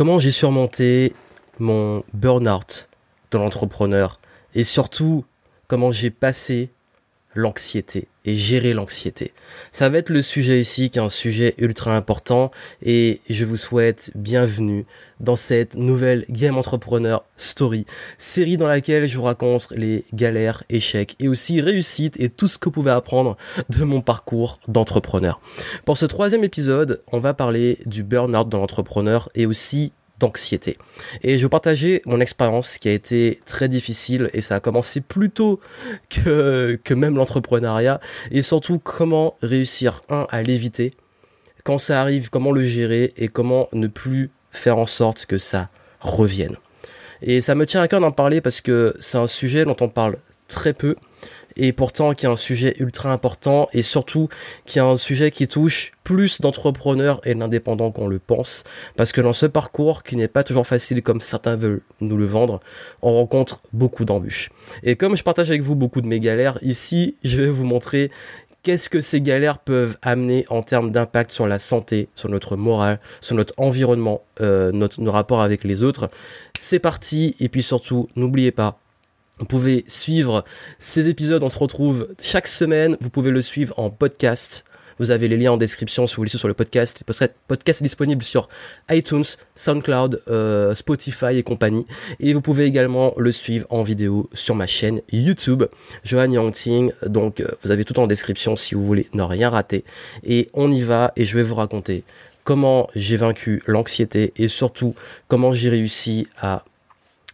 [0.00, 1.12] comment j'ai surmonté
[1.58, 2.88] mon burn-out
[3.32, 4.18] de l'entrepreneur
[4.54, 5.26] et surtout
[5.68, 6.70] comment j'ai passé
[7.34, 9.32] l'anxiété et gérer l'anxiété.
[9.72, 12.50] Ça va être le sujet ici qui est un sujet ultra important
[12.82, 14.84] et je vous souhaite bienvenue
[15.20, 17.86] dans cette nouvelle Game Entrepreneur Story,
[18.18, 22.58] série dans laquelle je vous raconte les galères, échecs et aussi réussites et tout ce
[22.58, 23.36] que vous pouvez apprendre
[23.70, 25.40] de mon parcours d'entrepreneur.
[25.84, 30.76] Pour ce troisième épisode, on va parler du burn-out dans l'entrepreneur et aussi d'anxiété.
[31.22, 35.00] Et je vais partager mon expérience qui a été très difficile et ça a commencé
[35.00, 35.60] plus tôt
[36.08, 40.92] que, que même l'entrepreneuriat et surtout comment réussir, un, à l'éviter,
[41.64, 45.68] quand ça arrive, comment le gérer et comment ne plus faire en sorte que ça
[46.00, 46.56] revienne.
[47.22, 49.88] Et ça me tient à cœur d'en parler parce que c'est un sujet dont on
[49.88, 50.16] parle
[50.48, 50.96] très peu
[51.56, 54.28] et pourtant qui est un sujet ultra important et surtout
[54.64, 58.64] qui est un sujet qui touche plus d'entrepreneurs et d'indépendants qu'on le pense
[58.96, 62.24] parce que dans ce parcours qui n'est pas toujours facile comme certains veulent nous le
[62.24, 62.60] vendre,
[63.02, 64.50] on rencontre beaucoup d'embûches.
[64.82, 68.10] Et comme je partage avec vous beaucoup de mes galères, ici je vais vous montrer
[68.62, 73.00] qu'est-ce que ces galères peuvent amener en termes d'impact sur la santé, sur notre morale,
[73.20, 76.10] sur notre environnement, euh, notre, nos rapports avec les autres.
[76.58, 78.78] C'est parti, et puis surtout, n'oubliez pas,
[79.40, 80.44] vous pouvez suivre
[80.78, 84.64] ces épisodes, on se retrouve chaque semaine, vous pouvez le suivre en podcast.
[84.98, 87.02] Vous avez les liens en description si vous voulez sur le podcast.
[87.08, 88.50] Le podcast disponible sur
[88.90, 89.24] iTunes,
[89.54, 91.86] SoundCloud, euh, Spotify et compagnie.
[92.20, 95.64] Et vous pouvez également le suivre en vidéo sur ma chaîne YouTube,
[96.04, 96.92] Johan Yangting.
[97.06, 99.84] Donc euh, vous avez tout en description si vous voulez ne rien rater.
[100.22, 102.04] Et on y va et je vais vous raconter
[102.44, 104.94] comment j'ai vaincu l'anxiété et surtout
[105.28, 106.62] comment j'ai réussi à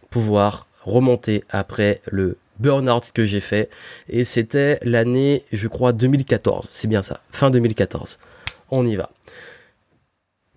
[0.09, 3.69] pouvoir remonter après le burn-out que j'ai fait.
[4.09, 6.67] Et c'était l'année, je crois, 2014.
[6.71, 8.19] C'est bien ça, fin 2014.
[8.71, 9.11] On y va.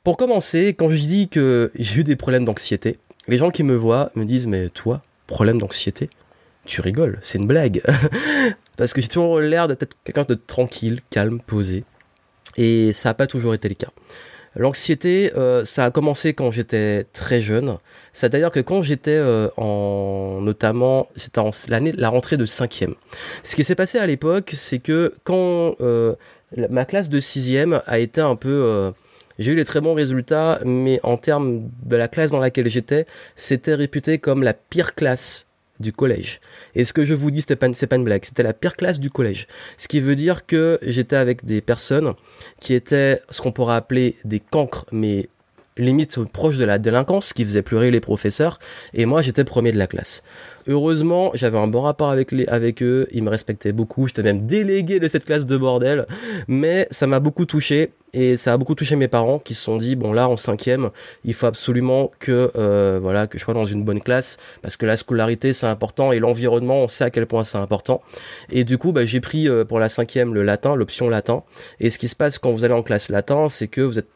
[0.02, 3.76] Pour commencer, quand je dis que j'ai eu des problèmes d'anxiété, les gens qui me
[3.76, 6.08] voient me disent Mais toi, problème d'anxiété?
[6.64, 7.82] Tu rigoles, c'est une blague.
[8.76, 11.84] Parce que j'ai toujours l'air d'être quelqu'un de tranquille, calme, posé.
[12.56, 13.90] Et ça n'a pas toujours été le cas.
[14.56, 17.78] L'anxiété, euh, ça a commencé quand j'étais très jeune.
[18.12, 22.94] C'est-à-dire que quand j'étais euh, en, notamment, c'était en l'année, la rentrée de cinquième.
[23.44, 26.14] Ce qui s'est passé à l'époque, c'est que quand euh,
[26.68, 28.92] ma classe de sixième a été un peu
[29.38, 33.06] j'ai eu des très bons résultats, mais en termes de la classe dans laquelle j'étais,
[33.36, 35.46] c'était réputé comme la pire classe
[35.80, 36.40] du collège.
[36.74, 39.00] Et ce que je vous dis, c'est pas, pas une blague, c'était la pire classe
[39.00, 39.46] du collège.
[39.76, 42.14] Ce qui veut dire que j'étais avec des personnes
[42.60, 45.28] qui étaient ce qu'on pourrait appeler des cancres, mais
[45.76, 48.58] limite proche de la délinquance, qui faisait pleurer les professeurs,
[48.92, 50.22] et moi j'étais premier de la classe.
[50.66, 54.46] Heureusement, j'avais un bon rapport avec, les, avec eux, ils me respectaient beaucoup, j'étais même
[54.46, 56.06] délégué de cette classe de bordel,
[56.48, 59.76] mais ça m'a beaucoup touché, et ça a beaucoup touché mes parents qui se sont
[59.76, 60.90] dit, bon là en cinquième,
[61.24, 64.86] il faut absolument que, euh, voilà, que je sois dans une bonne classe, parce que
[64.86, 68.02] la scolarité c'est important, et l'environnement, on sait à quel point c'est important.
[68.50, 71.42] Et du coup, bah, j'ai pris euh, pour la cinquième le latin, l'option latin,
[71.78, 74.08] et ce qui se passe quand vous allez en classe latin, c'est que vous êtes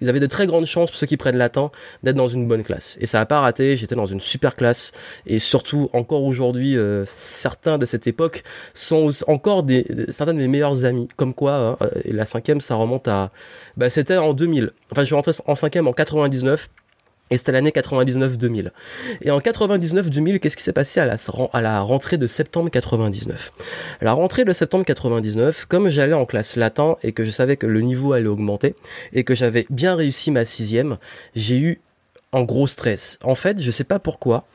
[0.00, 1.70] ils avaient de très grandes chances pour ceux qui prennent latin
[2.02, 2.96] d'être dans une bonne classe.
[3.00, 4.92] Et ça n'a pas raté, j'étais dans une super classe.
[5.26, 8.42] Et surtout, encore aujourd'hui, euh, certains de cette époque
[8.74, 11.08] sont encore des, certains de mes meilleurs amis.
[11.16, 13.30] Comme quoi, hein, euh, et la cinquième, ça remonte à...
[13.76, 14.70] Bah, c'était en 2000.
[14.92, 16.68] Enfin, je suis rentré en cinquième en 99.
[17.30, 18.70] Et c'était l'année 99-2000.
[19.22, 21.16] Et en 99-2000, qu'est-ce qui s'est passé à la,
[21.52, 23.52] à la rentrée de septembre 99
[24.00, 27.66] La rentrée de septembre 99, comme j'allais en classe latin et que je savais que
[27.66, 28.76] le niveau allait augmenter
[29.12, 30.98] et que j'avais bien réussi ma sixième,
[31.34, 31.80] j'ai eu
[32.36, 33.18] en gros stress.
[33.24, 34.46] En fait, je sais pas pourquoi.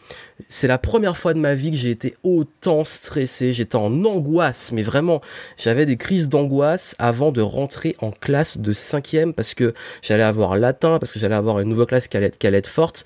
[0.49, 3.53] C'est la première fois de ma vie que j'ai été autant stressé.
[3.53, 5.19] J'étais en angoisse, mais vraiment,
[5.57, 10.57] j'avais des crises d'angoisse avant de rentrer en classe de cinquième parce que j'allais avoir
[10.57, 13.05] latin, parce que j'allais avoir une nouvelle classe qui allait, être forte,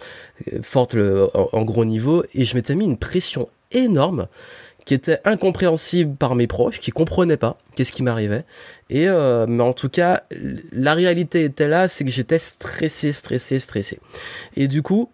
[0.52, 0.96] euh, forte
[1.34, 4.28] en gros niveau, et je m'étais mis une pression énorme
[4.86, 8.46] qui était incompréhensible par mes proches, qui comprenaient pas qu'est-ce qui m'arrivait.
[8.90, 10.24] Et euh, mais en tout cas,
[10.72, 14.00] la réalité était là, c'est que j'étais stressé, stressé, stressé.
[14.56, 15.10] Et du coup,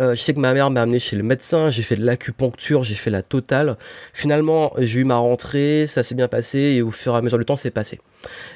[0.00, 2.84] euh, je sais que ma mère m'a amené chez le médecin, j'ai fait de l'acupuncture,
[2.84, 3.76] j'ai fait la totale.
[4.12, 7.38] Finalement, j'ai eu ma rentrée, ça s'est bien passé et au fur et à mesure
[7.38, 8.00] du temps, c'est passé.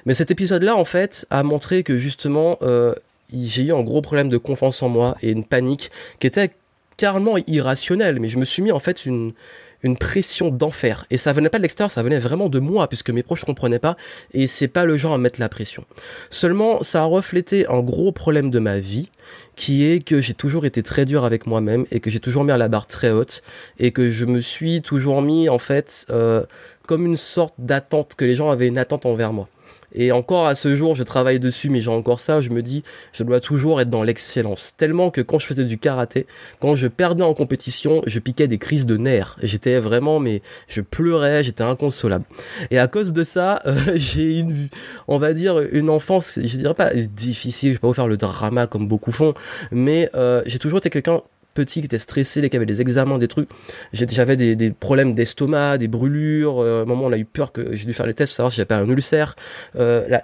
[0.05, 2.95] Mais cet épisode-là, en fait, a montré que justement, euh,
[3.33, 6.51] j'ai eu un gros problème de confiance en moi et une panique qui était
[6.97, 8.21] carrément irrationnelle.
[8.21, 9.33] Mais je me suis mis en fait une
[9.83, 11.07] une pression d'enfer.
[11.11, 13.79] Et ça venait pas de l'extérieur, ça venait vraiment de moi, puisque mes proches comprenaient
[13.79, 13.97] pas,
[14.33, 15.85] et c'est pas le genre à mettre la pression.
[16.31, 19.09] Seulement, ça a reflété un gros problème de ma vie,
[19.57, 22.53] qui est que j'ai toujours été très dur avec moi-même, et que j'ai toujours mis
[22.53, 23.43] à la barre très haute,
[23.79, 26.45] et que je me suis toujours mis, en fait, euh,
[26.87, 29.49] comme une sorte d'attente, que les gens avaient une attente envers moi.
[29.93, 32.41] Et encore à ce jour, je travaille dessus, mais j'ai encore ça.
[32.41, 32.83] Je me dis,
[33.13, 34.75] je dois toujours être dans l'excellence.
[34.77, 36.27] Tellement que quand je faisais du karaté,
[36.61, 39.37] quand je perdais en compétition, je piquais des crises de nerfs.
[39.43, 42.25] J'étais vraiment, mais je pleurais, j'étais inconsolable.
[42.71, 44.69] Et à cause de ça, euh, j'ai une,
[45.09, 47.71] on va dire, une enfance, je dirais pas difficile.
[47.71, 49.35] Je vais pas vous faire le drama comme beaucoup font,
[49.71, 51.23] mais euh, j'ai toujours été quelqu'un
[51.55, 53.49] petit qui était stressé, qui avait des examens, des trucs.
[53.93, 56.61] J'avais des, problèmes d'estomac, des brûlures.
[56.61, 58.37] Euh, à un moment, on a eu peur que j'ai dû faire les tests pour
[58.37, 59.37] savoir si j'avais un ulcère.
[59.77, 60.19] Euh,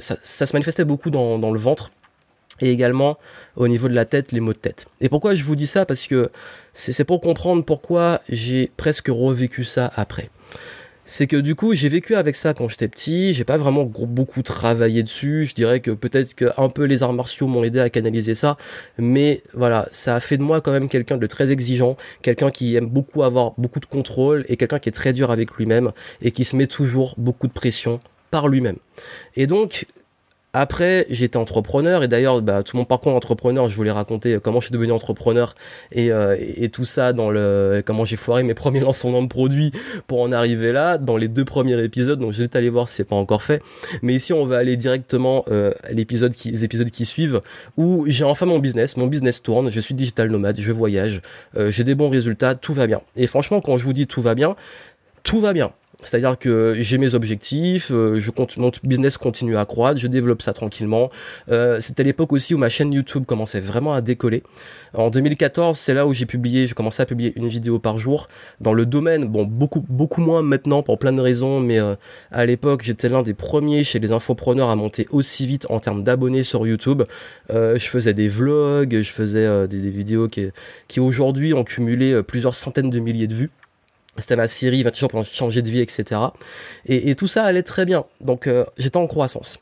[0.00, 1.90] ça, se manifestait beaucoup dans le ventre
[2.60, 3.18] et également
[3.56, 4.86] au niveau de la tête, les maux de tête.
[5.00, 5.84] Et pourquoi je vous dis ça?
[5.86, 6.30] Parce que
[6.72, 10.30] c'est pour comprendre pourquoi j'ai presque revécu ça après
[11.06, 14.42] c'est que du coup j'ai vécu avec ça quand j'étais petit, j'ai pas vraiment beaucoup
[14.42, 17.90] travaillé dessus, je dirais que peut-être que un peu les arts martiaux m'ont aidé à
[17.90, 18.56] canaliser ça,
[18.98, 22.76] mais voilà, ça a fait de moi quand même quelqu'un de très exigeant, quelqu'un qui
[22.76, 25.92] aime beaucoup avoir beaucoup de contrôle et quelqu'un qui est très dur avec lui-même
[26.22, 28.00] et qui se met toujours beaucoup de pression
[28.30, 28.76] par lui-même.
[29.36, 29.86] Et donc
[30.54, 34.66] après, j'étais entrepreneur et d'ailleurs, bah, tout mon parcours d'entrepreneur, je voulais raconter comment je
[34.66, 35.54] suis devenu entrepreneur
[35.90, 39.72] et, euh, et tout ça dans le comment j'ai foiré mes premiers lancements de produits
[40.06, 42.20] pour en arriver là dans les deux premiers épisodes.
[42.20, 43.62] Donc, je vais aller voir si c'est pas encore fait.
[44.02, 47.40] Mais ici, on va aller directement euh, l'épisode qui, les épisodes qui suivent
[47.76, 51.20] où j'ai enfin mon business, mon business tourne, je suis digital nomade, je voyage,
[51.56, 53.00] euh, j'ai des bons résultats, tout va bien.
[53.16, 54.54] Et franchement, quand je vous dis tout va bien,
[55.24, 55.72] tout va bien.
[56.06, 60.52] C'est-à-dire que j'ai mes objectifs, euh, je mon business continue à croître, je développe ça
[60.52, 61.10] tranquillement.
[61.50, 64.42] Euh, C'était l'époque aussi où ma chaîne YouTube commençait vraiment à décoller.
[64.94, 68.28] En 2014, c'est là où j'ai publié, j'ai commencé à publier une vidéo par jour
[68.60, 71.94] dans le domaine, bon beaucoup beaucoup moins maintenant pour plein de raisons, mais euh,
[72.30, 76.02] à l'époque j'étais l'un des premiers chez les infopreneurs à monter aussi vite en termes
[76.02, 77.02] d'abonnés sur YouTube.
[77.50, 82.90] Euh, je faisais des vlogs, je faisais des, vidéos qui aujourd'hui ont cumulé plusieurs centaines
[82.90, 83.50] de milliers de vues
[84.18, 86.20] c'était ma série, 20 jours pour changer de vie, etc.
[86.86, 88.04] Et, et tout ça allait très bien.
[88.20, 89.60] Donc euh, j'étais en croissance.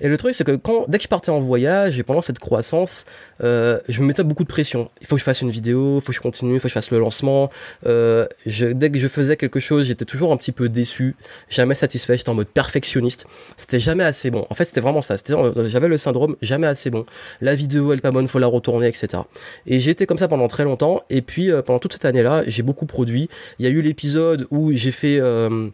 [0.00, 2.38] Et le truc, c'est que quand, dès que je partais en voyage et pendant cette
[2.38, 3.04] croissance,
[3.42, 4.90] euh, je me mettais beaucoup de pression.
[5.00, 6.70] Il faut que je fasse une vidéo, il faut que je continue, il faut que
[6.70, 7.50] je fasse le lancement.
[7.86, 11.16] Euh, je, dès que je faisais quelque chose, j'étais toujours un petit peu déçu,
[11.48, 12.16] jamais satisfait.
[12.16, 13.26] J'étais en mode perfectionniste.
[13.56, 14.46] C'était jamais assez bon.
[14.50, 15.16] En fait, c'était vraiment ça.
[15.16, 17.04] C'était, j'avais le syndrome jamais assez bon.
[17.40, 19.22] La vidéo, elle est pas bonne, faut la retourner, etc.
[19.66, 21.02] Et j'ai été comme ça pendant très longtemps.
[21.10, 23.28] Et puis euh, pendant toute cette année-là, j'ai beaucoup produit.
[23.58, 25.68] Il y a eu l'épisode où j'ai fait euh,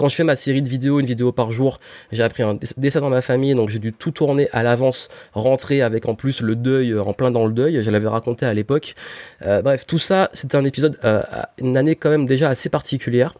[0.00, 1.78] quand je fais ma série de vidéos, une vidéo par jour,
[2.10, 5.82] j'ai appris un dessin dans ma famille, donc j'ai dû tout tourner à l'avance, rentrer
[5.82, 7.82] avec en plus le deuil euh, en plein dans le deuil.
[7.82, 8.94] Je l'avais raconté à l'époque.
[9.42, 11.20] Euh, bref, tout ça, c'était un épisode, euh,
[11.60, 13.34] une année quand même déjà assez particulière.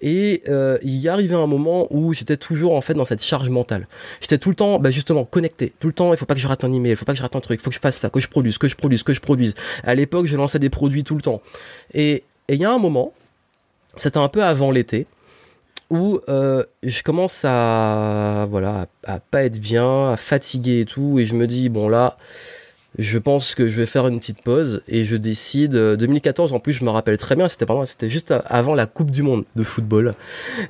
[0.00, 3.50] Et euh, il y arrivait un moment où j'étais toujours en fait dans cette charge
[3.50, 3.88] mentale.
[4.20, 5.72] J'étais tout le temps, bah, justement, connecté.
[5.80, 7.18] Tout le temps, il faut pas que je rate un email, il faut pas que
[7.18, 8.76] je rate un truc, il faut que je fasse ça, que je produise, que je
[8.76, 9.54] produise, que je produise.
[9.82, 11.42] À l'époque, je lançais des produits tout le temps.
[11.94, 13.12] Et il y a un moment,
[13.96, 15.08] c'était un peu avant l'été,
[15.90, 21.26] où euh, je commence à voilà à, pas être bien, à fatiguer et tout, et
[21.26, 22.16] je me dis bon là,
[22.98, 25.72] je pense que je vais faire une petite pause et je décide.
[25.72, 29.10] 2014 euh, en plus, je me rappelle très bien, c'était c'était juste avant la Coupe
[29.10, 30.12] du Monde de football,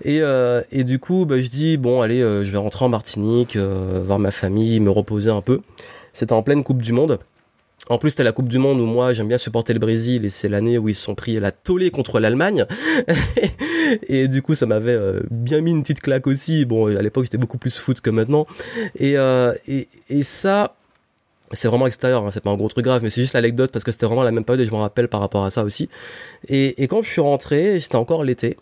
[0.04, 3.56] et euh, et du coup bah, je dis bon allez, je vais rentrer en Martinique,
[3.56, 5.60] voir ma famille, me reposer un peu.
[6.12, 7.18] C'était en pleine Coupe du Monde.
[7.88, 10.28] En plus, c'était la Coupe du Monde où moi j'aime bien supporter le Brésil et
[10.28, 12.66] c'est l'année où ils sont pris la tollée contre l'Allemagne.
[14.08, 16.64] et du coup, ça m'avait euh, bien mis une petite claque aussi.
[16.64, 18.46] Bon, à l'époque, j'étais beaucoup plus foot que maintenant.
[18.98, 20.74] Et, euh, et, et ça,
[21.52, 23.84] c'est vraiment extérieur, hein, c'est pas un gros truc grave, mais c'est juste l'anecdote parce
[23.84, 25.88] que c'était vraiment la même période et je me rappelle par rapport à ça aussi.
[26.48, 28.56] Et, et quand je suis rentré, c'était encore l'été.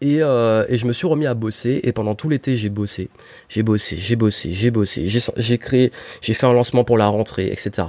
[0.00, 3.10] Et, euh, et, je me suis remis à bosser et pendant tout l'été j'ai bossé,
[3.48, 7.46] j'ai bossé, j'ai bossé, j'ai bossé, j'ai créé, j'ai fait un lancement pour la rentrée,
[7.46, 7.88] etc.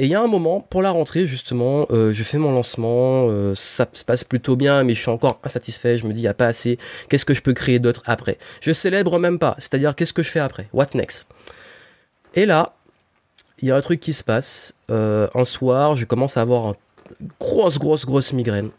[0.00, 3.26] Et il y a un moment, pour la rentrée justement, euh, je fais mon lancement,
[3.28, 6.22] euh, ça se passe plutôt bien, mais je suis encore insatisfait, je me dis, il
[6.22, 6.78] n'y a pas assez,
[7.10, 8.38] qu'est-ce que je peux créer d'autre après?
[8.62, 10.70] Je célèbre même pas, c'est-à-dire qu'est-ce que je fais après?
[10.72, 11.28] What next?
[12.34, 12.76] Et là,
[13.60, 14.72] il y a un truc qui se passe.
[14.90, 16.76] Euh, un soir, je commence à avoir
[17.20, 18.70] une grosse, grosse, grosse migraine.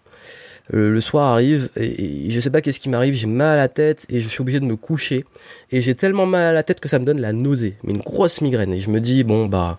[0.73, 3.67] Le, soir arrive et, et je sais pas qu'est-ce qui m'arrive, j'ai mal à la
[3.67, 5.25] tête et je suis obligé de me coucher.
[5.71, 8.01] Et j'ai tellement mal à la tête que ça me donne la nausée, mais une
[8.01, 8.73] grosse migraine.
[8.73, 9.77] Et je me dis, bon, bah,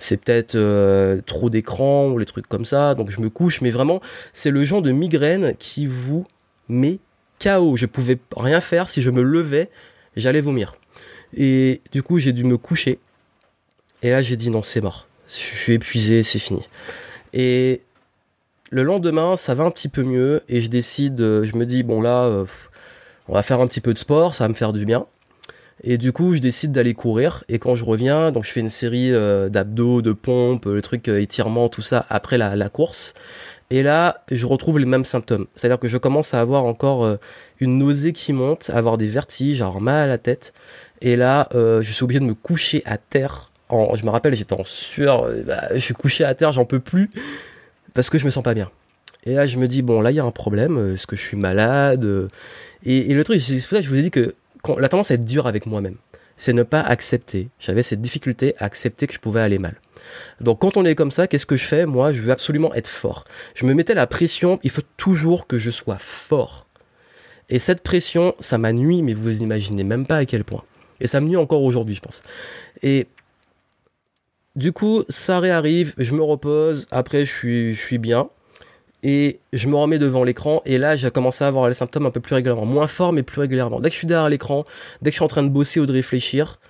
[0.00, 3.70] c'est peut-être euh, trop d'écran ou les trucs comme ça, donc je me couche, mais
[3.70, 4.00] vraiment,
[4.32, 6.26] c'est le genre de migraine qui vous
[6.68, 6.98] met
[7.38, 7.76] KO.
[7.76, 9.68] Je pouvais rien faire, si je me levais,
[10.16, 10.76] j'allais vomir.
[11.36, 12.98] Et du coup, j'ai dû me coucher.
[14.02, 15.06] Et là, j'ai dit non, c'est mort.
[15.28, 16.62] Je suis épuisé, c'est fini.
[17.32, 17.82] Et
[18.70, 22.00] le lendemain, ça va un petit peu mieux et je décide, je me dis bon
[22.00, 22.46] là, euh,
[23.28, 25.06] on va faire un petit peu de sport, ça va me faire du bien.
[25.82, 27.42] Et du coup, je décide d'aller courir.
[27.48, 31.08] Et quand je reviens, donc je fais une série euh, d'abdos, de pompes, le truc
[31.08, 33.14] euh, étirement, tout ça après la, course.
[33.70, 35.46] Et là, je retrouve les mêmes symptômes.
[35.54, 37.16] C'est-à-dire que je commence à avoir encore euh,
[37.60, 40.52] une nausée qui monte, avoir des vertiges, avoir mal à la tête.
[41.00, 43.52] Et là, euh, je suis obligé de me coucher à terre.
[43.70, 45.22] je me rappelle, j'étais en sueur.
[45.24, 47.10] Euh, bah, je suis couché à terre, j'en peux plus.
[47.94, 48.70] Parce que je me sens pas bien.
[49.24, 50.94] Et là, je me dis, bon, là, il y a un problème.
[50.94, 52.28] Est-ce que je suis malade
[52.84, 54.34] et, le truc, c'est pour ça que je vous ai dit que
[54.78, 55.96] la tendance à être dur avec moi-même
[56.40, 57.50] c'est ne pas accepter.
[57.60, 59.74] J'avais cette difficulté à accepter que je pouvais aller mal.
[60.40, 61.84] Donc quand on est comme ça, qu'est-ce que je fais?
[61.84, 63.24] Moi, je veux absolument être fort.
[63.54, 66.66] Je me mettais la pression, il faut toujours que je sois fort.
[67.50, 70.64] Et cette pression, ça m'a nuit, mais vous imaginez même pas à quel point.
[71.00, 72.22] Et ça me nuit encore aujourd'hui, je pense.
[72.82, 73.06] Et
[74.60, 78.28] du coup, ça réarrive, je me repose, après je suis, je suis bien
[79.02, 82.10] et je me remets devant l'écran et là j'ai commencé à avoir les symptômes un
[82.10, 83.80] peu plus régulièrement, moins fort mais plus régulièrement.
[83.80, 84.66] Dès que je suis derrière l'écran,
[85.00, 86.60] dès que je suis en train de bosser ou de réfléchir,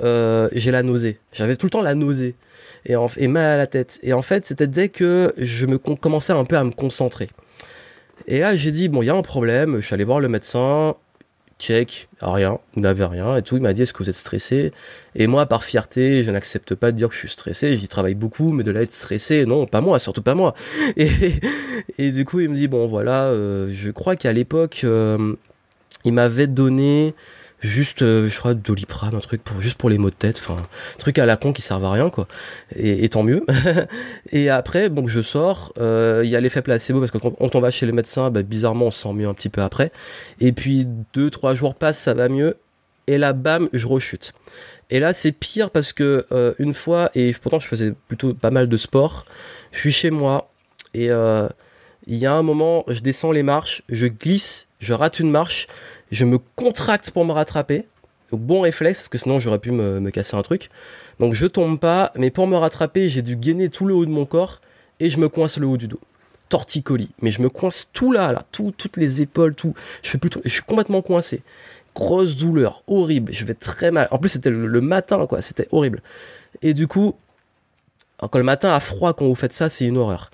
[0.00, 1.20] euh, j'ai la nausée.
[1.32, 2.34] J'avais tout le temps la nausée
[2.84, 3.98] et, et, mal à la tête.
[4.02, 7.28] Et en fait c'était dès que je me commençais un peu à me concentrer.
[8.26, 10.28] Et là j'ai dit bon il y a un problème, je suis allé voir le
[10.28, 10.96] médecin,
[11.58, 13.56] check, rien, vous n'avez rien et tout.
[13.56, 14.72] Il m'a dit est-ce que vous êtes stressé?
[15.14, 17.76] Et moi, par fierté, je n'accepte pas de dire que je suis stressé.
[17.76, 20.54] J'y travaille beaucoup, mais de là être stressé, non, pas moi, surtout pas moi.
[20.96, 21.10] Et,
[21.98, 25.34] et du coup, il me dit bon voilà, euh, je crois qu'à l'époque, euh,
[26.04, 27.14] il m'avait donné
[27.60, 30.68] juste euh, je crois doliprane un truc pour juste pour les maux de tête enfin
[30.98, 32.28] truc à la con qui servent à rien quoi.
[32.76, 33.44] Et, tant mieux.
[34.32, 37.60] Et après donc je sors euh, il y a l'effet placebo parce que quand, on
[37.60, 39.90] va chez le médecin bah, bizarrement on se sent mieux un petit peu après.
[40.40, 42.56] Et puis deux trois jours passent ça va mieux.
[43.06, 44.32] Et là bam je rechute.
[44.90, 48.50] Et là c'est pire parce que euh, une fois et pourtant je faisais plutôt pas
[48.50, 49.24] mal de sport
[49.72, 50.50] je suis chez moi.
[50.94, 51.10] Et
[52.08, 55.68] il y a un moment je descends les marches je glisse je rate une marche
[56.10, 57.84] je me contracte pour me rattraper,
[58.30, 60.70] au bon réflexe, parce que sinon j'aurais pu me, casser un truc.
[61.20, 64.10] Donc je tombe pas, mais pour me rattraper, j'ai dû gainer tout le haut de
[64.10, 64.60] mon corps
[65.00, 66.00] et je me coince le haut du dos.
[66.48, 69.74] Torticolis, mais je me coince tout là, là, tout, toutes les épaules, tout.
[70.02, 71.42] Je fais plutôt, je suis complètement coincé.
[71.94, 74.08] Grosse douleur, horrible, je vais très mal.
[74.10, 76.02] En plus c'était le, matin, quoi, c'était horrible.
[76.62, 77.14] Et du coup,
[78.18, 80.30] quand le matin a froid quand vous faites ça, c'est une horreur.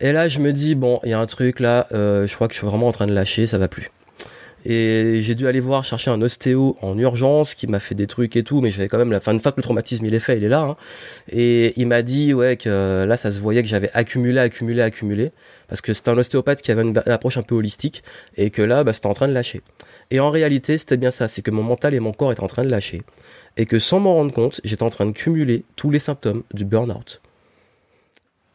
[0.00, 2.48] Et là, je me dis bon, il y a un truc là, euh, je crois
[2.48, 3.90] que je suis vraiment en train de lâcher, ça va plus.
[4.66, 8.34] Et j'ai dû aller voir chercher un ostéo en urgence qui m'a fait des trucs
[8.34, 10.20] et tout, mais j'avais quand même la fin une fois que le traumatisme il est
[10.20, 10.60] fait, il est là.
[10.60, 10.76] Hein.
[11.30, 15.32] Et il m'a dit ouais que là ça se voyait que j'avais accumulé, accumulé, accumulé,
[15.68, 18.02] parce que c'était un ostéopathe qui avait une, approche un peu holistique
[18.38, 19.60] et que là bah, c'était en train de lâcher.
[20.10, 22.46] Et en réalité c'était bien ça, c'est que mon mental et mon corps étaient en
[22.46, 23.02] train de lâcher
[23.58, 26.64] et que sans m'en rendre compte j'étais en train de cumuler tous les symptômes du
[26.64, 27.20] burn-out.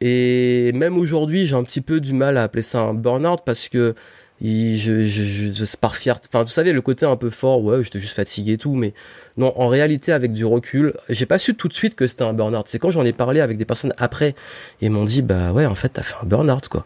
[0.02, 3.68] Et même aujourd'hui j'ai un petit peu du mal à appeler ça un burn-out parce
[3.68, 3.96] que
[4.42, 6.28] je, je, je, par fierté.
[6.32, 8.94] Enfin, vous savez, le côté un peu fort, ouais, j'étais juste fatigué et tout, mais
[9.38, 12.34] non, en réalité, avec du recul, j'ai pas su tout de suite que c'était un
[12.34, 12.68] burn-out.
[12.68, 14.36] C'est quand j'en ai parlé avec des personnes après,
[14.82, 16.86] et m'ont dit, bah ouais, en fait, t'as fait un burn-out, quoi.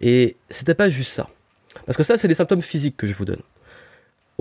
[0.00, 1.28] Et c'était pas juste ça.
[1.86, 3.42] Parce que ça, c'est les symptômes physiques que je vous donne.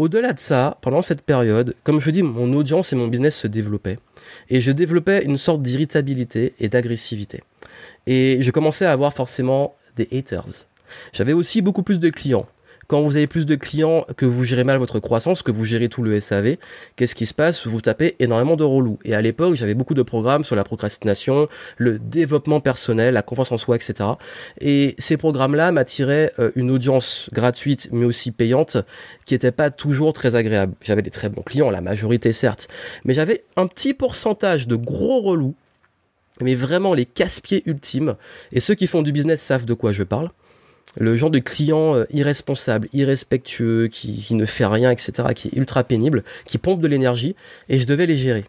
[0.02, 3.46] Au-delà de ça, pendant cette période, comme je dis, mon audience et mon business se
[3.46, 4.00] développaient.
[4.50, 7.44] Et je développais une sorte d'irritabilité et d'agressivité.
[8.08, 10.66] Et je commençais à avoir forcément des haters
[11.14, 12.48] j'avais aussi beaucoup plus de clients.
[12.92, 15.88] Quand vous avez plus de clients, que vous gérez mal votre croissance, que vous gérez
[15.88, 16.58] tout le SAV,
[16.98, 17.66] qu'est-ce qui se passe?
[17.66, 19.00] Vous tapez énormément de relous.
[19.06, 23.54] Et à l'époque, j'avais beaucoup de programmes sur la procrastination, le développement personnel, la confiance
[23.54, 24.10] en soi, etc.
[24.60, 28.76] Et ces programmes-là m'attiraient euh, une audience gratuite, mais aussi payante,
[29.24, 30.74] qui n'était pas toujours très agréable.
[30.82, 32.68] J'avais des très bons clients, la majorité certes,
[33.06, 35.56] mais j'avais un petit pourcentage de gros relous
[36.42, 38.16] mais vraiment les casse-pieds ultimes.
[38.52, 40.32] Et ceux qui font du business savent de quoi je parle
[40.98, 45.58] le genre de client euh, irresponsable, irrespectueux, qui, qui, ne fait rien, etc., qui est
[45.58, 47.36] ultra pénible, qui pompe de l'énergie,
[47.70, 48.44] et je devais les gérer.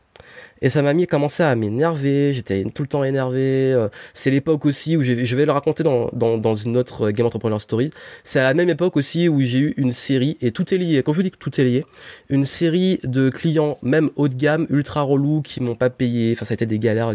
[0.62, 3.73] Et ça m'a mis commencé à m'énerver, j'étais tout le temps énervé.
[3.73, 7.26] Euh, c'est l'époque aussi où je vais le raconter dans, dans, dans, une autre Game
[7.26, 7.90] Entrepreneur Story.
[8.23, 11.02] C'est à la même époque aussi où j'ai eu une série, et tout est lié,
[11.02, 11.85] quand je vous dis que tout est lié,
[12.31, 16.45] une série de clients, même haut de gamme, ultra relous, qui m'ont pas payé, enfin
[16.45, 17.12] ça a été des galères.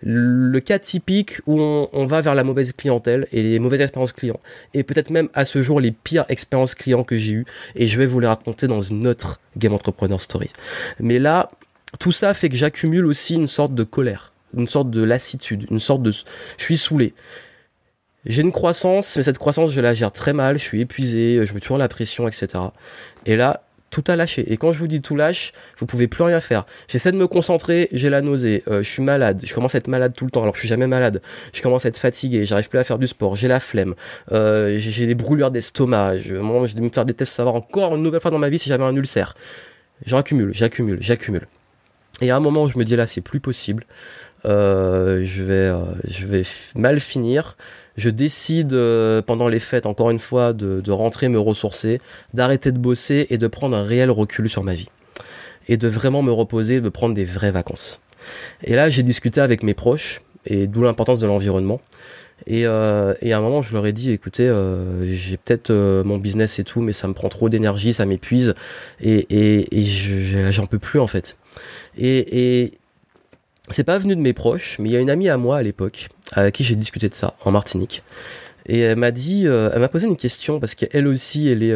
[0.00, 4.12] Le cas typique où on, on va vers la mauvaise clientèle et les mauvaises expériences
[4.12, 4.40] clients.
[4.72, 7.44] Et peut-être même à ce jour les pires expériences clients que j'ai eues.
[7.74, 10.48] Et je vais vous les raconter dans une autre Game Entrepreneur Story.
[11.00, 11.50] Mais là,
[11.98, 15.80] tout ça fait que j'accumule aussi une sorte de colère, une sorte de lassitude, une
[15.80, 16.10] sorte de...
[16.10, 17.14] Je suis saoulé.
[18.26, 21.52] J'ai une croissance, mais cette croissance, je la gère très mal, je suis épuisé, je
[21.52, 22.48] me toujours la pression, etc.
[23.24, 24.52] Et là, tout a lâché.
[24.52, 26.66] Et quand je vous dis tout lâche, vous pouvez plus rien faire.
[26.88, 29.88] J'essaie de me concentrer, j'ai la nausée, euh, je suis malade, je commence à être
[29.88, 31.22] malade tout le temps, alors je suis jamais malade.
[31.54, 33.94] Je commence à être fatigué, j'arrive plus à faire du sport, j'ai la flemme,
[34.32, 38.02] euh, j'ai des brûlures d'estomac, je, je vais me faire des tests, savoir encore une
[38.02, 39.34] nouvelle fois dans ma vie si j'avais un ulcère.
[40.04, 41.46] J'accumule, j'accumule, j'accumule.
[42.20, 43.84] Et à un moment, je me dis là, c'est plus possible.
[44.44, 45.72] je vais,
[46.04, 46.42] je vais
[46.74, 47.56] mal finir.
[47.96, 48.76] Je décide
[49.26, 52.00] pendant les fêtes, encore une fois, de, de rentrer me ressourcer,
[52.34, 54.88] d'arrêter de bosser et de prendre un réel recul sur ma vie.
[55.68, 58.00] Et de vraiment me reposer, de prendre des vraies vacances.
[58.64, 61.80] Et là, j'ai discuté avec mes proches, et d'où l'importance de l'environnement.
[62.46, 66.04] Et, euh, et, à un moment, je leur ai dit, écoutez, euh, j'ai peut-être euh,
[66.04, 68.54] mon business et tout, mais ça me prend trop d'énergie, ça m'épuise,
[69.00, 69.26] et,
[70.50, 71.36] j'en peux plus en fait.
[71.96, 72.72] Et, et
[73.70, 75.62] c'est pas venu de mes proches, mais il y a une amie à moi à
[75.62, 78.02] l'époque, avec qui j'ai discuté de ça, en Martinique.
[78.66, 81.74] Et elle m'a dit, elle m'a posé une question parce qu'elle aussi, elle est,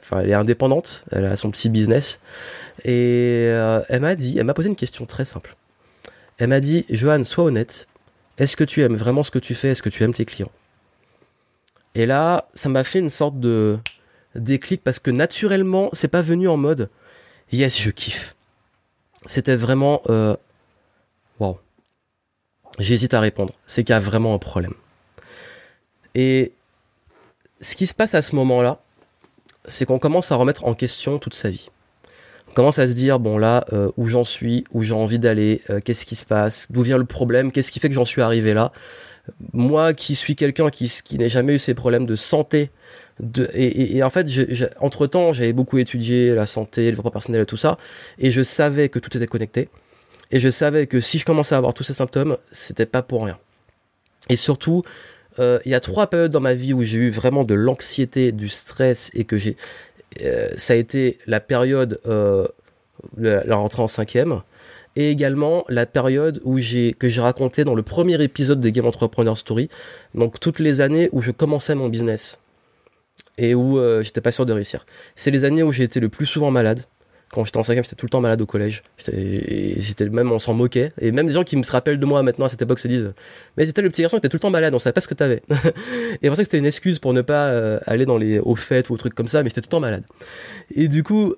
[0.00, 2.20] enfin, elle est indépendante, elle a son petit business,
[2.84, 3.44] et
[3.88, 5.56] elle m'a dit, elle m'a posé une question très simple.
[6.38, 7.86] Elle m'a dit, Johan, sois honnête,
[8.42, 9.68] est-ce que tu aimes vraiment ce que tu fais?
[9.68, 10.50] Est-ce que tu aimes tes clients?
[11.94, 13.78] Et là, ça m'a fait une sorte de
[14.34, 16.90] déclic parce que naturellement, c'est pas venu en mode
[17.52, 18.34] yes, je kiffe.
[19.26, 20.36] C'était vraiment euh,
[21.38, 21.60] wow.
[22.80, 23.54] J'hésite à répondre.
[23.68, 24.74] C'est qu'il y a vraiment un problème.
[26.16, 26.52] Et
[27.60, 28.82] ce qui se passe à ce moment-là,
[29.66, 31.70] c'est qu'on commence à remettre en question toute sa vie
[32.54, 35.80] commence à se dire bon là euh, où j'en suis, où j'ai envie d'aller, euh,
[35.84, 38.54] qu'est-ce qui se passe, d'où vient le problème, qu'est-ce qui fait que j'en suis arrivé
[38.54, 38.72] là.
[39.52, 42.70] Moi qui suis quelqu'un qui, qui n'a jamais eu ces problèmes de santé,
[43.20, 44.26] de, et, en fait,
[44.80, 47.78] entre temps, j'avais beaucoup étudié la santé, le développement personnel et tout ça,
[48.18, 49.68] et je savais que tout était connecté,
[50.32, 53.24] et je savais que si je commençais à avoir tous ces symptômes, c'était pas pour
[53.24, 53.38] rien.
[54.28, 54.82] Et surtout,
[55.38, 58.32] euh, il y a trois périodes dans ma vie où j'ai eu vraiment de l'anxiété,
[58.32, 59.56] du stress, et que j'ai
[60.56, 62.46] ça a été la période euh,
[63.16, 64.42] la rentrée en cinquième
[64.94, 69.68] et également la période que j'ai raconté dans le premier épisode de Game Entrepreneur Story
[70.14, 72.38] donc toutes les années où je commençais mon business
[73.38, 74.86] et où euh, j'étais pas sûr de réussir.
[75.16, 76.84] C'est les années où j'ai été le plus souvent malade
[77.32, 78.82] quand j'étais en cinquième, j'étais tout le temps malade au collège.
[78.98, 80.92] J'étais même, on s'en moquait.
[81.00, 82.88] Et même des gens qui me se rappellent de moi maintenant à cette époque se
[82.88, 83.14] disent,
[83.56, 85.08] mais c'était le petit garçon qui était tout le temps malade, on savait pas ce
[85.08, 85.42] que t'avais.
[86.22, 88.54] et pour ça que c'était une excuse pour ne pas euh, aller dans les, aux
[88.54, 90.04] fêtes ou aux trucs comme ça, mais j'étais tout le temps malade.
[90.74, 91.34] Et du coup,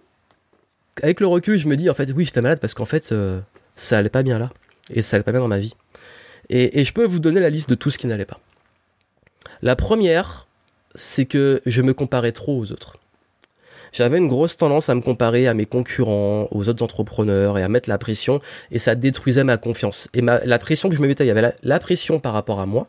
[1.01, 3.41] avec le recul, je me dis, en fait, oui, j'étais malade parce qu'en fait, euh,
[3.77, 4.51] ça allait pas bien là.
[4.93, 5.75] Et ça allait pas bien dans ma vie.
[6.51, 8.39] Et je peux vous donner la liste de tout ce qui n'allait pas.
[9.63, 10.47] La première,
[10.95, 12.99] c'est que je me comparais trop aux autres
[13.93, 17.69] j'avais une grosse tendance à me comparer à mes concurrents, aux autres entrepreneurs et à
[17.69, 20.09] mettre la pression et ça détruisait ma confiance.
[20.15, 22.67] Et la pression que je me mettais, il y avait la, pression par rapport à
[22.67, 22.89] moi,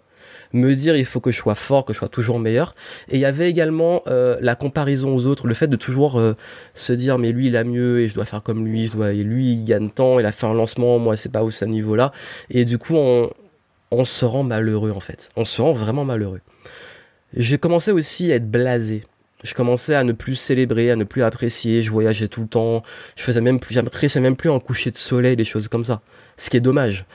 [0.53, 2.75] me dire il faut que je sois fort, que je sois toujours meilleur.
[3.09, 6.35] Et il y avait également euh, la comparaison aux autres, le fait de toujours euh,
[6.73, 9.11] se dire mais lui il a mieux et je dois faire comme lui, je dois,
[9.11, 11.65] et lui il gagne tant, il a fait un lancement, moi c'est pas au ce
[11.65, 12.11] niveau-là.
[12.49, 13.29] Et du coup on,
[13.91, 16.41] on se rend malheureux en fait, on se rend vraiment malheureux.
[17.35, 19.03] J'ai commencé aussi à être blasé
[19.45, 22.81] je commençais à ne plus célébrer, à ne plus apprécier, je voyageais tout le temps,
[23.15, 26.01] je faisais même plus, j'appréciais même plus un coucher de soleil, des choses comme ça.
[26.35, 27.05] Ce qui est dommage.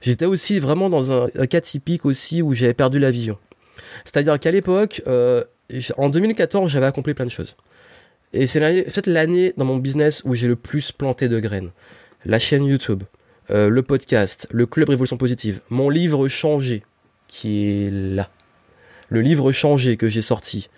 [0.00, 3.38] J'étais aussi vraiment dans un, cas typique aussi où j'avais perdu la vision.
[4.04, 5.44] C'est-à-dire qu'à l'époque, euh,
[5.96, 7.56] en 2014, j'avais accompli plein de choses.
[8.32, 11.70] Et c'est peut-être l'année dans mon business où j'ai le plus planté de graines.
[12.24, 13.04] La chaîne YouTube,
[13.50, 16.82] euh, le podcast, le club Révolution Positive, mon livre changé,
[17.28, 18.28] qui est là.
[19.08, 20.68] Le livre changé que j'ai sorti,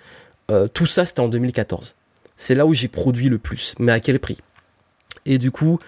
[0.50, 1.94] euh, tout ça, c'était en 2014.
[2.36, 3.74] C'est là où j'ai produit le plus.
[3.78, 4.38] Mais à quel prix?
[5.26, 5.78] Et du coup,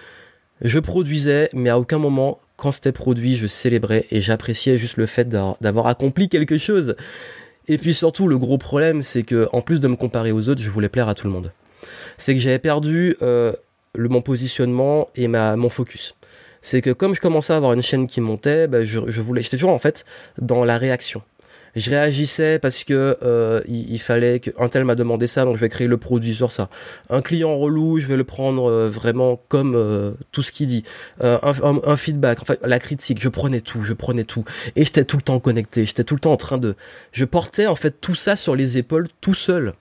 [0.61, 5.07] je produisais, mais à aucun moment, quand c'était produit, je célébrais et j'appréciais juste le
[5.07, 6.95] fait d'avoir accompli quelque chose.
[7.67, 10.61] Et puis surtout, le gros problème, c'est que en plus de me comparer aux autres,
[10.61, 11.51] je voulais plaire à tout le monde.
[12.17, 13.53] C'est que j'avais perdu euh,
[13.97, 16.15] mon positionnement et mon focus.
[16.61, 19.71] C'est que comme je commençais à avoir une chaîne qui montait, bah, voulais, j'étais toujours
[19.71, 20.05] en fait
[20.39, 21.23] dans la réaction
[21.75, 25.69] je réagissais parce que euh, il, fallait qu'un tel m'a demandé ça, donc je vais
[25.69, 26.69] créer le produit sur ça.
[27.09, 30.83] Un client relou, je vais le prendre euh, vraiment comme euh, tout ce qu'il dit.
[31.21, 34.43] Un, un, feedback, enfin la critique, je prenais tout, je prenais tout,
[34.75, 36.75] et j'étais tout le temps connecté, j'étais tout le temps en train de,
[37.11, 39.73] je portais en fait tout ça sur les épaules tout seul.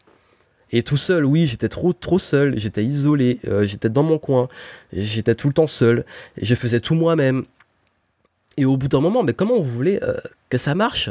[0.73, 4.47] Et tout seul, oui, j'étais trop trop seul, j'étais isolé, j'étais dans mon coin,
[4.93, 6.05] j'étais tout le temps seul,
[6.37, 7.45] et je faisais tout moi-même.
[8.57, 9.99] Et au bout d'un moment, mais comment vous voulez
[10.49, 11.11] que ça marche?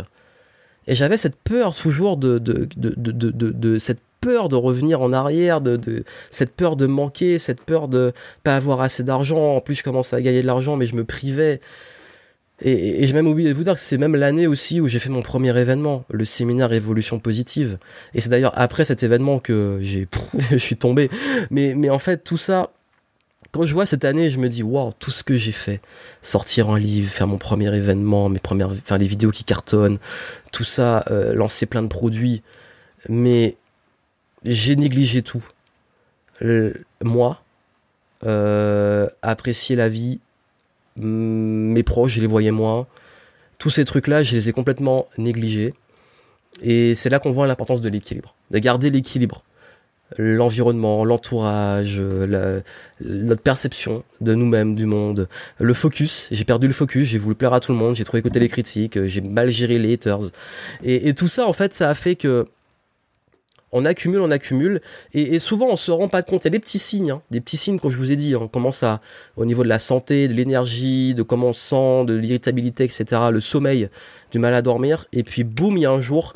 [0.89, 5.61] Et j'avais cette peur toujours de, de, de, de, cette peur de revenir en arrière,
[5.61, 8.11] de, de, cette peur de manquer, cette peur de
[8.43, 9.55] pas avoir assez d'argent.
[9.55, 11.61] En plus, je commençais à gagner de l'argent, mais je me privais.
[12.61, 14.97] Et, et j'ai même oublié de vous dire que c'est même l'année aussi où j'ai
[14.97, 17.77] fait mon premier événement, le séminaire Évolution Positive.
[18.15, 20.07] Et c'est d'ailleurs après cet événement que j'ai,
[20.49, 21.11] je suis tombé.
[21.51, 22.71] Mais, mais en fait, tout ça,
[23.51, 25.81] quand je vois cette année, je me dis waouh, tout ce que j'ai fait,
[26.21, 29.97] sortir un livre, faire mon premier événement, mes premières, faire les vidéos qui cartonnent,
[30.51, 32.43] tout ça, euh, lancer plein de produits,
[33.07, 33.57] mais
[34.45, 35.43] j'ai négligé tout.
[37.03, 37.41] moi,
[38.25, 40.19] euh, apprécier la vie,
[40.97, 42.87] mes proches, je les voyais moins.
[43.57, 45.73] Tous ces trucs-là, je les ai complètement négligés.
[46.61, 49.43] Et c'est là qu'on voit l'importance de l'équilibre, de garder l'équilibre.
[50.17, 52.01] L'environnement, l'entourage,
[53.01, 55.27] notre perception de nous-mêmes, du monde,
[55.59, 56.29] le focus.
[56.31, 58.49] J'ai perdu le focus, j'ai voulu plaire à tout le monde, j'ai trop écouté les
[58.49, 60.31] critiques, j'ai mal géré les haters.
[60.83, 62.47] Et, tout ça, en fait, ça a fait que
[63.71, 64.81] on accumule, on accumule,
[65.13, 66.43] et, souvent on se rend pas compte.
[66.43, 68.35] Il y a des petits signes, hein, des petits signes comme je vous ai dit.
[68.35, 69.01] On commence à,
[69.37, 73.39] au niveau de la santé, de l'énergie, de comment on sent, de l'irritabilité, etc., le
[73.39, 73.89] sommeil,
[74.31, 76.33] du mal à dormir, et puis boum, il y a un jour,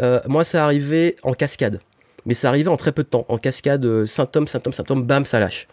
[0.00, 1.80] euh, moi ça arrivait en cascade,
[2.26, 5.24] mais ça arrivait en très peu de temps, en cascade, euh, symptômes, symptômes, symptômes, bam,
[5.24, 5.68] ça lâche.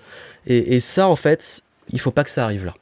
[0.48, 1.62] Et, ça, en fait,
[1.92, 2.74] il faut pas que ça arrive là.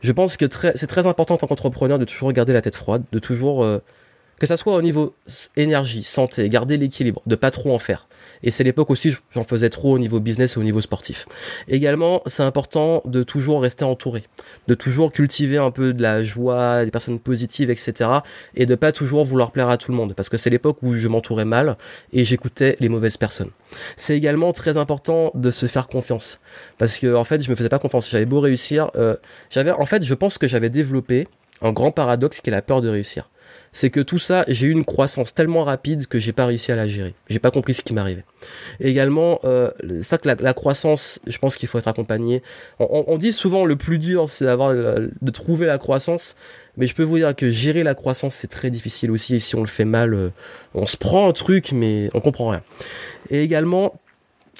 [0.00, 3.02] Je pense que c'est très important en tant qu'entrepreneur de toujours garder la tête froide,
[3.12, 3.82] de toujours euh,
[4.38, 5.14] que ça soit au niveau
[5.56, 8.06] énergie, santé, garder l'équilibre, de pas trop en faire.
[8.42, 11.26] Et c'est l'époque aussi, j'en faisais trop au niveau business et au niveau sportif.
[11.68, 14.24] Également, c'est important de toujours rester entouré,
[14.68, 18.10] de toujours cultiver un peu de la joie, des personnes positives, etc.
[18.54, 20.96] Et de pas toujours vouloir plaire à tout le monde, parce que c'est l'époque où
[20.96, 21.76] je m'entourais mal
[22.12, 23.50] et j'écoutais les mauvaises personnes.
[23.96, 26.40] C'est également très important de se faire confiance,
[26.78, 28.10] parce que en fait, je me faisais pas confiance.
[28.10, 29.16] J'avais beau réussir, euh,
[29.50, 31.26] j'avais, en fait, je pense que j'avais développé
[31.62, 33.30] un grand paradoxe qui est la peur de réussir
[33.76, 36.76] c'est que tout ça, j'ai eu une croissance tellement rapide que j'ai pas réussi à
[36.76, 37.14] la gérer.
[37.28, 38.24] J'ai pas compris ce qui m'arrivait.
[38.80, 42.42] Également, euh, ça que la, croissance, je pense qu'il faut être accompagné.
[42.78, 46.36] On, dit souvent le plus dur, c'est d'avoir de trouver la croissance,
[46.78, 49.34] mais je peux vous dire que gérer la croissance, c'est très difficile aussi.
[49.34, 50.30] Et si on le fait mal, euh,
[50.72, 52.62] on se prend un truc, mais on comprend rien.
[53.28, 54.00] Et également,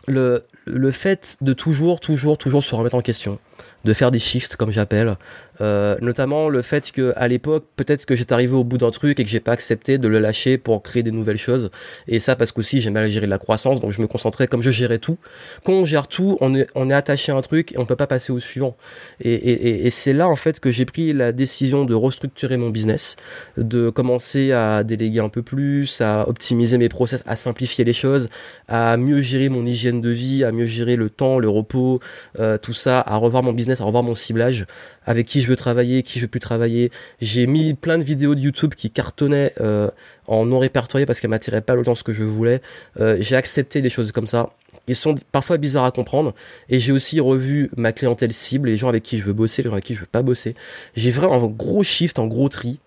[0.08, 3.38] le, le fait de toujours, toujours, toujours se remettre en question,
[3.84, 5.16] de faire des shifts comme j'appelle,
[5.60, 9.18] euh, notamment le fait que à l'époque peut-être que j'étais arrivé au bout d'un truc
[9.20, 11.70] et que j'ai pas accepté de le lâcher pour créer des nouvelles choses.
[12.08, 14.70] Et ça parce qu'aussi j'ai mal géré la croissance donc je me concentrais comme je
[14.70, 15.18] gérais tout.
[15.64, 18.32] Quand on gère tout on est attaché à un truc et on peut pas passer
[18.32, 18.76] au suivant.
[19.20, 23.16] Et c'est là en fait que j'ai pris la décision de restructurer mon business
[23.56, 28.28] de commencer à déléguer un peu plus à optimiser mes process à simplifier les choses
[28.68, 32.00] à mieux gérer mon hygiène de vie à mieux gérer le temps le repos
[32.38, 34.66] euh, tout ça à revoir mon business à revoir mon ciblage
[35.06, 36.90] avec qui je veux travailler, qui je veux plus travailler.
[37.20, 39.90] J'ai mis plein de vidéos de YouTube qui cartonnaient euh,
[40.26, 42.60] en non répertorié parce qu'elles m'attiraient pas l'audience que je voulais.
[43.00, 44.50] Euh, j'ai accepté des choses comme ça.
[44.88, 46.34] Ils sont parfois bizarres à comprendre.
[46.68, 49.68] Et j'ai aussi revu ma clientèle cible, les gens avec qui je veux bosser, les
[49.68, 50.54] gens avec qui je veux pas bosser.
[50.94, 52.78] J'ai vraiment un gros shift, un gros tri.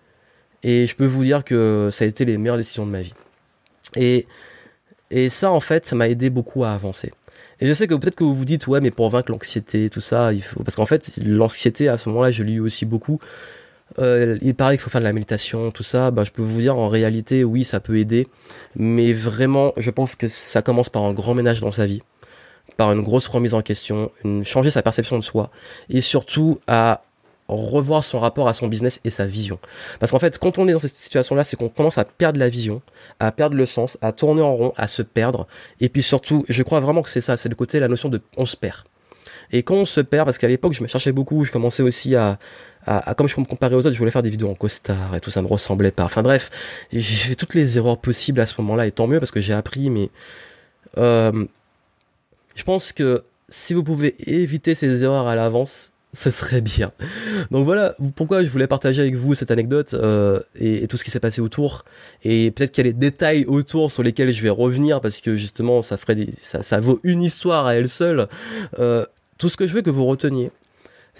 [0.62, 3.14] Et je peux vous dire que ça a été les meilleures décisions de ma vie.
[3.96, 4.26] Et,
[5.10, 7.12] et ça, en fait, ça m'a aidé beaucoup à avancer.
[7.60, 10.00] Et je sais que peut-être que vous vous dites, ouais, mais pour vaincre l'anxiété, tout
[10.00, 10.62] ça, il faut.
[10.62, 13.20] Parce qu'en fait, l'anxiété, à ce moment-là, je l'ai eu aussi beaucoup.
[13.98, 16.10] Euh, il paraît qu'il faut faire de la méditation, tout ça.
[16.10, 18.28] Bah, je peux vous dire, en réalité, oui, ça peut aider.
[18.76, 22.02] Mais vraiment, je pense que ça commence par un grand ménage dans sa vie.
[22.76, 24.10] Par une grosse remise en question,
[24.44, 25.50] changer sa perception de soi.
[25.90, 27.02] Et surtout, à
[27.56, 29.58] revoir son rapport à son business et sa vision.
[29.98, 32.48] Parce qu'en fait, quand on est dans cette situation-là, c'est qu'on commence à perdre la
[32.48, 32.82] vision,
[33.18, 35.46] à perdre le sens, à tourner en rond, à se perdre.
[35.80, 38.20] Et puis surtout, je crois vraiment que c'est ça, c'est le côté, la notion de
[38.36, 38.84] on se perd.
[39.52, 42.14] Et quand on se perd, parce qu'à l'époque, je me cherchais beaucoup, je commençais aussi
[42.14, 42.38] à,
[42.86, 45.20] à, comme je me comparer aux autres, je voulais faire des vidéos en costard et
[45.20, 46.04] tout, ça me ressemblait pas.
[46.04, 46.50] Enfin bref,
[46.92, 49.52] j'ai fait toutes les erreurs possibles à ce moment-là, et tant mieux parce que j'ai
[49.52, 50.10] appris, mais
[50.98, 51.44] euh,
[52.54, 56.92] je pense que si vous pouvez éviter ces erreurs à l'avance, ce serait bien.
[57.50, 61.10] Donc voilà pourquoi je voulais partager avec vous cette anecdote euh, et, tout ce qui
[61.10, 61.84] s'est passé autour.
[62.24, 65.36] Et peut-être qu'il y a des détails autour sur lesquels je vais revenir parce que
[65.36, 68.28] justement ça ferait ça, ça vaut une histoire à elle seule.
[68.78, 69.04] Euh,
[69.38, 70.50] tout ce que je veux que vous reteniez,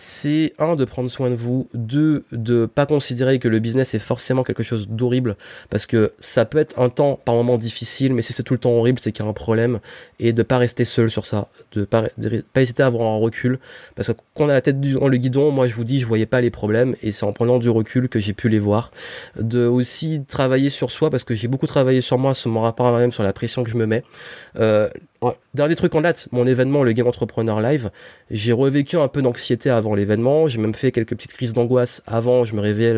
[0.02, 3.98] c'est un de prendre soin de vous, deux de pas considérer que le business est
[3.98, 5.36] forcément quelque chose d'horrible
[5.68, 8.58] parce que ça peut être un temps par moment difficile, mais si c'est tout le
[8.58, 9.78] temps horrible, c'est qu'il y a un problème
[10.18, 12.04] et de pas rester seul sur ça, de pas,
[12.54, 13.58] pas hésiter à avoir un recul
[13.94, 16.06] parce que quand on a la tête dans le guidon, moi je vous dis, je
[16.06, 18.92] voyais pas les problèmes et c'est en prenant du recul que j'ai pu les voir.
[19.38, 22.86] De aussi travailler sur soi parce que j'ai beaucoup travaillé sur moi, sur mon rapport
[22.86, 24.02] à moi-même, sur la pression que je me mets.
[24.58, 24.88] Euh,
[25.52, 27.90] Dernier truc en date, mon événement, le Game Entrepreneur Live,
[28.30, 32.44] j'ai revécu un peu d'anxiété avant l'événement, j'ai même fait quelques petites crises d'angoisse avant,
[32.44, 32.94] je me réveillais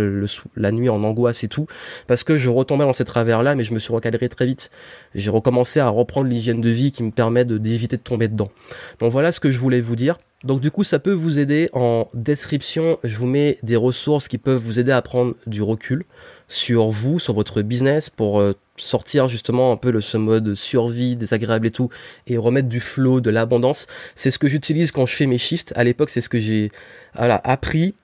[0.54, 1.66] la nuit en angoisse et tout,
[2.06, 4.70] parce que je retombais dans ces travers-là, mais je me suis recadré très vite.
[5.16, 8.50] J'ai recommencé à reprendre l'hygiène de vie qui me permet d'éviter de, de tomber dedans.
[9.00, 10.18] Donc voilà ce que je voulais vous dire.
[10.44, 11.70] Donc du coup, ça peut vous aider.
[11.72, 16.04] En description, je vous mets des ressources qui peuvent vous aider à prendre du recul
[16.52, 21.16] sur vous, sur votre business, pour euh, sortir justement un peu de ce mode survie
[21.16, 21.88] désagréable et tout,
[22.26, 23.86] et remettre du flow, de l'abondance.
[24.14, 25.72] C'est ce que j'utilise quand je fais mes shifts.
[25.76, 26.70] À l'époque, c'est ce que j'ai
[27.16, 27.94] voilà, appris,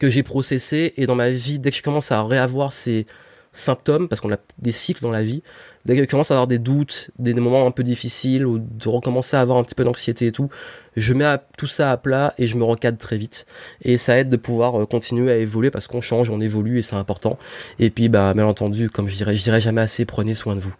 [0.00, 3.06] que j'ai processé, et dans ma vie, dès que je commence à réavoir ces
[3.54, 5.42] symptômes, parce qu'on a des cycles dans la vie,
[5.86, 9.36] dès que commence à avoir des doutes, des, moments un peu difficiles, ou de recommencer
[9.36, 10.50] à avoir un petit peu d'anxiété et tout,
[10.96, 11.24] je mets
[11.56, 13.46] tout ça à plat et je me recadre très vite.
[13.82, 16.82] Et ça aide de pouvoir euh, continuer à évoluer parce qu'on change, on évolue et
[16.82, 17.38] c'est important.
[17.78, 20.60] Et puis, bah, bien entendu, comme je dirais, je dirais jamais assez, prenez soin de
[20.60, 20.74] vous.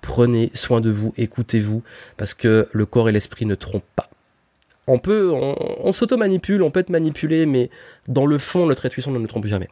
[0.00, 1.82] Prenez soin de vous, écoutez-vous,
[2.16, 4.08] parce que le corps et l'esprit ne trompent pas
[4.86, 7.70] on peut, on, s'auto-manipule, on peut être manipulé, mais
[8.08, 9.68] dans le fond, notre intuition ne nous trompe jamais.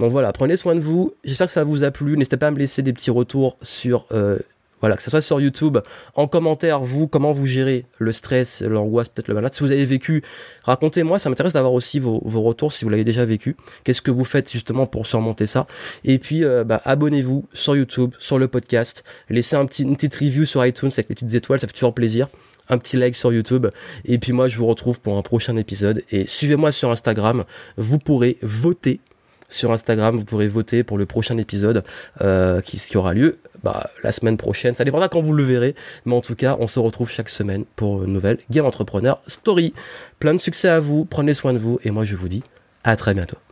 [0.00, 1.12] Donc voilà, prenez soin de vous.
[1.24, 2.16] J'espère que ça vous a plu.
[2.16, 4.38] N'hésitez pas à me laisser des petits retours sur, euh,
[4.80, 5.78] voilà, que ce soit sur YouTube,
[6.14, 9.52] en commentaire, vous, comment vous gérez le stress, l'angoisse, peut-être le malade.
[9.54, 10.22] Si vous avez vécu,
[10.62, 11.18] racontez-moi.
[11.18, 13.56] Ça m'intéresse d'avoir aussi vos, retours si vous l'avez déjà vécu.
[13.82, 15.66] Qu'est-ce que vous faites justement pour surmonter ça?
[16.04, 19.04] Et puis, euh, bah, abonnez-vous sur YouTube, sur le podcast.
[19.28, 21.94] Laissez un petit, une petite review sur iTunes avec les petites étoiles, ça fait toujours
[21.94, 22.28] plaisir
[22.68, 23.66] un petit like sur YouTube.
[24.04, 26.02] Et puis moi, je vous retrouve pour un prochain épisode.
[26.10, 27.44] Et suivez-moi sur Instagram.
[27.76, 29.00] Vous pourrez voter
[29.48, 30.16] sur Instagram.
[30.16, 31.84] Vous pourrez voter pour le prochain épisode
[32.20, 34.74] euh, qui, qui, aura lieu bah, la semaine prochaine.
[34.74, 35.74] Ça dépendra quand vous le verrez.
[36.04, 39.74] Mais en tout cas, on se retrouve chaque semaine pour une nouvelle Game Entrepreneur Story.
[40.18, 41.04] Plein de succès à vous.
[41.04, 41.78] Prenez soin de vous.
[41.84, 42.42] Et moi, je vous dis
[42.82, 43.43] à très bientôt.